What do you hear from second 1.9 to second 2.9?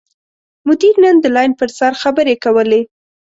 خبرې کولې.